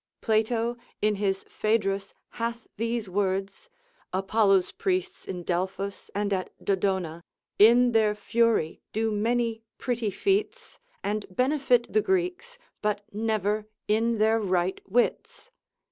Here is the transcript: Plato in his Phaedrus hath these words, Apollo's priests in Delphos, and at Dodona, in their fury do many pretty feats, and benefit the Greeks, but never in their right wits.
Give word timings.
Plato 0.19 0.77
in 0.99 1.13
his 1.17 1.43
Phaedrus 1.43 2.11
hath 2.29 2.65
these 2.77 3.07
words, 3.07 3.69
Apollo's 4.11 4.71
priests 4.71 5.25
in 5.27 5.43
Delphos, 5.43 6.09
and 6.15 6.33
at 6.33 6.49
Dodona, 6.59 7.21
in 7.59 7.91
their 7.91 8.15
fury 8.15 8.81
do 8.93 9.11
many 9.11 9.61
pretty 9.77 10.09
feats, 10.09 10.79
and 11.03 11.27
benefit 11.29 11.93
the 11.93 12.01
Greeks, 12.01 12.57
but 12.81 13.05
never 13.13 13.67
in 13.87 14.17
their 14.17 14.39
right 14.39 14.81
wits. 14.89 15.51